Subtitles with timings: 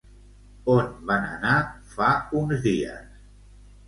[0.75, 1.57] On van anar
[1.97, 2.07] fa
[2.39, 3.13] uns dies?